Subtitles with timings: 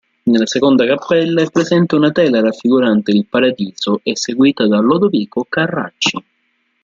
[0.23, 6.23] Nella seconda cappella è presente una tela raffigurante il "Paradiso" eseguita da Lodovico Carracci.